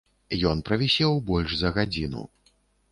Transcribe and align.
Ён 0.51 0.63
правісеў 0.69 1.21
больш 1.31 1.51
за 1.61 1.69
гадзіну. 1.79 2.29